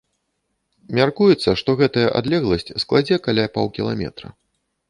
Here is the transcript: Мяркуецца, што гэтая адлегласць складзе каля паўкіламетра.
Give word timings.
Мяркуецца, 0.99 1.49
што 1.61 1.77
гэтая 1.81 2.07
адлегласць 2.21 2.75
складзе 2.85 3.23
каля 3.29 3.47
паўкіламетра. 3.59 4.27